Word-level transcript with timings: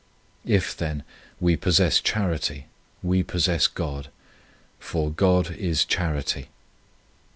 If, 0.47 0.75
then, 0.75 1.03
we 1.39 1.55
possess 1.55 2.01
chanty 2.01 2.65
we 3.03 3.21
possess 3.21 3.67
God, 3.67 4.09
for" 4.79 5.11
God 5.11 5.51
is 5.51 5.85
charity." 5.85 6.49